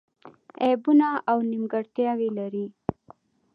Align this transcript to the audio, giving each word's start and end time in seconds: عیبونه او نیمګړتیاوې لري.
عیبونه 0.63 1.09
او 1.29 1.37
نیمګړتیاوې 1.51 2.29
لري. 2.37 2.65